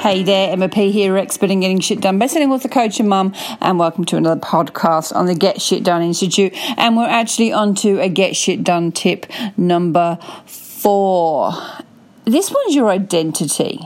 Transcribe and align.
Hey 0.00 0.22
there, 0.22 0.52
Emma 0.52 0.68
P 0.68 0.92
here, 0.92 1.16
expert 1.16 1.50
in 1.50 1.60
getting 1.60 1.80
shit 1.80 2.02
done, 2.02 2.18
best-selling 2.18 2.52
author, 2.52 2.68
coach, 2.68 3.00
and 3.00 3.08
mum, 3.08 3.34
and 3.60 3.78
welcome 3.78 4.04
to 4.04 4.16
another 4.16 4.38
podcast 4.40 5.12
on 5.16 5.24
the 5.24 5.34
Get 5.34 5.60
Shit 5.60 5.82
Done 5.82 6.02
Institute. 6.02 6.52
And 6.76 6.96
we're 6.96 7.08
actually 7.08 7.50
on 7.50 7.74
to 7.76 7.98
a 8.00 8.08
Get 8.10 8.36
Shit 8.36 8.62
Done 8.62 8.92
tip 8.92 9.26
number 9.56 10.18
four. 10.44 11.52
This 12.24 12.50
one's 12.50 12.74
your 12.74 12.88
identity. 12.90 13.80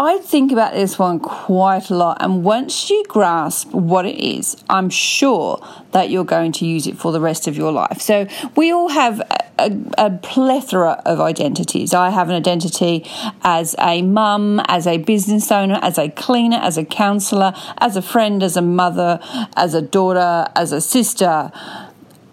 I 0.00 0.18
think 0.18 0.52
about 0.52 0.74
this 0.74 0.96
one 0.96 1.18
quite 1.18 1.90
a 1.90 1.96
lot, 1.96 2.18
and 2.20 2.44
once 2.44 2.88
you 2.88 3.02
grasp 3.08 3.72
what 3.72 4.06
it 4.06 4.16
is, 4.16 4.56
I'm 4.70 4.90
sure 4.90 5.60
that 5.90 6.08
you're 6.08 6.22
going 6.22 6.52
to 6.52 6.66
use 6.66 6.86
it 6.86 6.96
for 6.96 7.10
the 7.10 7.20
rest 7.20 7.48
of 7.48 7.56
your 7.56 7.72
life. 7.72 8.00
So, 8.00 8.28
we 8.54 8.70
all 8.70 8.90
have 8.90 9.20
a, 9.58 9.72
a, 9.98 10.10
plethora 10.22 11.02
of 11.04 11.20
identities. 11.20 11.94
I 11.94 12.10
have 12.10 12.28
an 12.28 12.36
identity 12.36 13.04
as 13.42 13.74
a 13.80 14.02
mum, 14.02 14.60
as 14.68 14.86
a 14.86 14.98
business 14.98 15.50
owner, 15.50 15.80
as 15.82 15.98
a 15.98 16.08
cleaner, 16.10 16.58
as 16.58 16.78
a 16.78 16.84
counselor, 16.84 17.52
as 17.78 17.96
a 17.96 18.02
friend, 18.02 18.40
as 18.44 18.56
a 18.56 18.62
mother, 18.62 19.18
as 19.56 19.74
a 19.74 19.82
daughter, 19.82 20.46
as 20.54 20.70
a 20.70 20.80
sister 20.80 21.50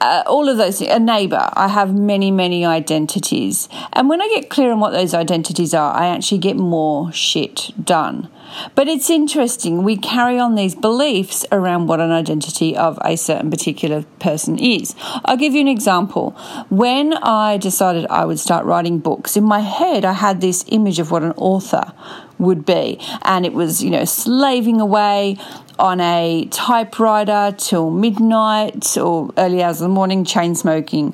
uh, 0.05 0.23
all 0.27 0.49
of 0.49 0.57
those 0.57 0.81
a 0.81 0.99
neighbor. 0.99 1.49
I 1.53 1.67
have 1.67 1.93
many 1.93 2.31
many 2.31 2.65
identities. 2.65 3.67
And 3.93 4.09
when 4.09 4.21
i 4.21 4.27
get 4.27 4.49
clear 4.49 4.71
on 4.71 4.79
what 4.79 4.91
those 4.91 5.13
identities 5.13 5.73
are 5.73 5.93
i 5.93 6.07
actually 6.07 6.37
get 6.37 6.57
more 6.57 7.11
shit 7.11 7.71
done 7.83 8.29
but 8.75 8.87
it's 8.87 9.09
interesting 9.09 9.83
we 9.83 9.97
carry 9.97 10.39
on 10.39 10.55
these 10.55 10.75
beliefs 10.75 11.45
around 11.51 11.87
what 11.87 11.99
an 11.99 12.11
identity 12.11 12.75
of 12.75 12.99
a 13.03 13.15
certain 13.15 13.49
particular 13.49 14.03
person 14.19 14.57
is. 14.59 14.95
I'll 15.25 15.37
give 15.37 15.53
you 15.53 15.61
an 15.61 15.67
example. 15.67 16.31
When 16.69 17.13
i 17.13 17.57
decided 17.57 18.05
i 18.09 18.25
would 18.25 18.39
start 18.39 18.65
writing 18.65 18.99
books 18.99 19.35
in 19.37 19.43
my 19.43 19.59
head 19.59 20.05
i 20.05 20.13
had 20.13 20.41
this 20.41 20.65
image 20.67 20.99
of 20.99 21.11
what 21.11 21.23
an 21.23 21.33
author 21.37 21.93
would 22.37 22.65
be. 22.65 22.99
And 23.23 23.45
it 23.45 23.53
was 23.53 23.83
you 23.83 23.89
know 23.89 24.05
slaving 24.05 24.81
away 24.81 25.37
on 25.77 25.99
a 25.99 26.47
typewriter 26.51 27.53
till 27.57 27.89
midnight 27.89 28.95
or 28.97 29.29
early 29.37 29.61
hours 29.61 29.81
of 29.81 29.89
the 29.89 29.93
morning, 29.93 30.23
chain 30.23 30.55
smoking, 30.55 31.13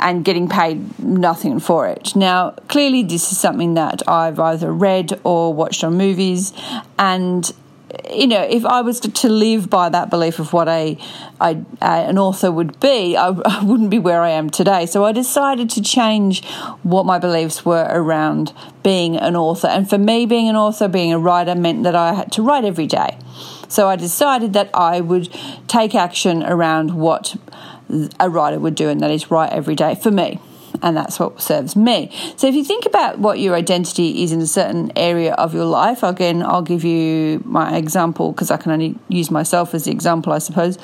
and 0.00 0.24
getting 0.24 0.48
paid 0.48 0.98
nothing 0.98 1.60
for 1.60 1.86
it. 1.86 2.16
Now, 2.16 2.50
clearly, 2.66 3.04
this 3.04 3.30
is 3.30 3.38
something 3.38 3.74
that 3.74 4.08
I've 4.08 4.40
either 4.40 4.72
read 4.72 5.20
or 5.22 5.54
watched 5.54 5.84
on 5.84 5.96
movies, 5.96 6.52
and 6.98 7.52
you 8.08 8.26
know, 8.26 8.42
if 8.42 8.64
I 8.64 8.82
was 8.82 9.00
to, 9.00 9.28
live 9.28 9.68
by 9.68 9.88
that 9.88 10.10
belief 10.10 10.38
of 10.38 10.52
what 10.52 10.68
a, 10.68 10.96
an 11.40 12.18
author 12.18 12.50
would 12.50 12.78
be, 12.80 13.16
I, 13.16 13.28
I, 13.44 13.64
wouldn't 13.64 13.90
be 13.90 13.98
where 13.98 14.22
I 14.22 14.30
am 14.30 14.50
today. 14.50 14.86
So 14.86 15.04
I 15.04 15.12
decided 15.12 15.70
to 15.70 15.82
change 15.82 16.44
what 16.82 17.04
my 17.04 17.18
beliefs 17.18 17.64
were 17.64 17.86
around 17.88 18.52
being 18.82 19.16
an 19.16 19.36
author. 19.36 19.68
And 19.68 19.88
for 19.88 19.98
me, 19.98 20.26
being 20.26 20.48
an 20.48 20.56
author, 20.56 20.88
being 20.88 21.12
a 21.12 21.18
writer, 21.18 21.54
meant 21.54 21.82
that 21.82 21.96
I 21.96 22.14
had 22.14 22.32
to 22.32 22.42
write 22.42 22.64
every 22.64 22.86
day. 22.86 23.18
So 23.68 23.88
I 23.88 23.96
decided 23.96 24.52
that 24.52 24.70
I 24.74 25.00
would 25.00 25.32
take 25.68 25.94
action 25.94 26.42
around 26.42 26.94
what 26.94 27.36
a 28.18 28.30
writer 28.30 28.58
would 28.58 28.74
do, 28.74 28.88
and 28.88 29.00
that 29.00 29.10
is 29.10 29.30
write 29.30 29.52
every 29.52 29.74
day 29.74 29.94
for 29.94 30.10
me. 30.10 30.40
And 30.82 30.96
that's 30.96 31.18
what 31.20 31.40
serves 31.40 31.76
me. 31.76 32.10
So, 32.36 32.46
if 32.46 32.54
you 32.54 32.64
think 32.64 32.86
about 32.86 33.18
what 33.18 33.38
your 33.38 33.54
identity 33.54 34.22
is 34.22 34.32
in 34.32 34.40
a 34.40 34.46
certain 34.46 34.92
area 34.96 35.34
of 35.34 35.54
your 35.54 35.66
life, 35.66 36.02
again, 36.02 36.42
I'll 36.42 36.62
give 36.62 36.84
you 36.84 37.42
my 37.44 37.76
example 37.76 38.32
because 38.32 38.50
I 38.50 38.56
can 38.56 38.72
only 38.72 38.96
use 39.08 39.30
myself 39.30 39.74
as 39.74 39.84
the 39.84 39.90
example, 39.90 40.32
I 40.32 40.38
suppose, 40.38 40.78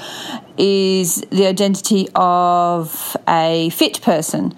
is 0.58 1.22
the 1.30 1.46
identity 1.46 2.08
of 2.14 3.16
a 3.28 3.70
fit 3.70 4.00
person. 4.02 4.54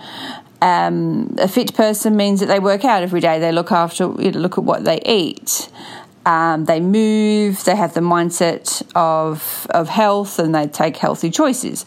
Um, 0.60 1.36
a 1.38 1.46
fit 1.46 1.74
person 1.74 2.16
means 2.16 2.40
that 2.40 2.46
they 2.46 2.58
work 2.58 2.84
out 2.84 3.02
every 3.02 3.20
day, 3.20 3.38
they 3.38 3.52
look 3.52 3.70
after, 3.70 4.06
look 4.06 4.58
at 4.58 4.64
what 4.64 4.84
they 4.84 5.00
eat. 5.06 5.68
Um, 6.26 6.66
they 6.66 6.80
move, 6.80 7.64
they 7.64 7.74
have 7.74 7.94
the 7.94 8.00
mindset 8.00 8.82
of, 8.94 9.66
of 9.70 9.88
health, 9.88 10.38
and 10.38 10.54
they 10.54 10.66
take 10.66 10.96
healthy 10.96 11.30
choices. 11.30 11.86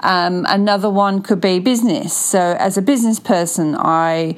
Um, 0.00 0.44
another 0.48 0.90
one 0.90 1.22
could 1.22 1.40
be 1.40 1.58
business. 1.58 2.14
So, 2.14 2.56
as 2.58 2.76
a 2.76 2.82
business 2.82 3.18
person, 3.18 3.74
I 3.76 4.36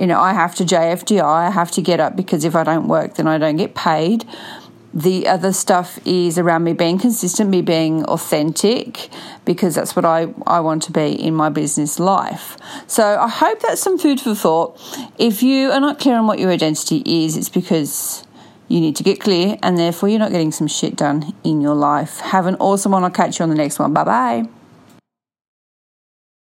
you 0.00 0.06
know, 0.06 0.18
I 0.18 0.32
have 0.32 0.54
to 0.56 0.64
JFDI, 0.64 1.22
I 1.22 1.50
have 1.50 1.70
to 1.72 1.82
get 1.82 2.00
up 2.00 2.16
because 2.16 2.44
if 2.44 2.54
I 2.56 2.64
don't 2.64 2.88
work, 2.88 3.14
then 3.16 3.26
I 3.26 3.36
don't 3.36 3.56
get 3.56 3.74
paid. 3.74 4.24
The 4.92 5.28
other 5.28 5.52
stuff 5.52 6.00
is 6.04 6.36
around 6.36 6.64
me 6.64 6.72
being 6.72 6.98
consistent, 6.98 7.50
me 7.50 7.62
being 7.62 8.04
authentic, 8.06 9.08
because 9.44 9.76
that's 9.76 9.94
what 9.94 10.04
I, 10.04 10.34
I 10.46 10.60
want 10.60 10.82
to 10.84 10.92
be 10.92 11.12
in 11.12 11.34
my 11.34 11.48
business 11.48 12.00
life. 12.00 12.56
So 12.88 13.18
I 13.20 13.28
hope 13.28 13.60
that's 13.60 13.80
some 13.80 13.98
food 13.98 14.20
for 14.20 14.34
thought. 14.34 14.80
If 15.16 15.44
you 15.44 15.70
are 15.70 15.80
not 15.80 16.00
clear 16.00 16.16
on 16.16 16.26
what 16.26 16.40
your 16.40 16.50
identity 16.50 17.02
is, 17.06 17.36
it's 17.36 17.48
because 17.48 18.24
you 18.70 18.80
need 18.80 18.94
to 18.96 19.02
get 19.02 19.20
clear, 19.20 19.58
and 19.62 19.76
therefore 19.76 20.08
you're 20.08 20.18
not 20.18 20.30
getting 20.30 20.52
some 20.52 20.68
shit 20.68 20.94
done 20.94 21.34
in 21.42 21.60
your 21.60 21.74
life. 21.74 22.20
Have 22.20 22.46
an 22.46 22.54
awesome 22.56 22.92
one. 22.92 23.02
I'll 23.02 23.10
catch 23.10 23.38
you 23.38 23.42
on 23.42 23.48
the 23.48 23.56
next 23.56 23.78
one. 23.78 23.92
Bye 23.92 24.04
bye. 24.04 24.59